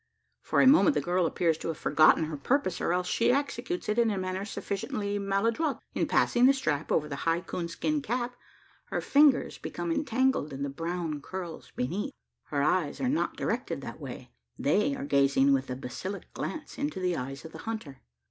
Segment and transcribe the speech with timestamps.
[0.41, 3.87] For a moment the girl appears to have forgotten her purpose, or else she executes
[3.87, 5.77] it in a manner sufficiently maladroit.
[5.93, 8.35] In passing the strap over the high coon skin cap,
[8.85, 12.15] her fingers become entangled in the brown curls beneath.
[12.45, 16.99] Her eyes are not directed that way: they are gazing with a basilisk glance into
[16.99, 18.01] the eyes of the hunter.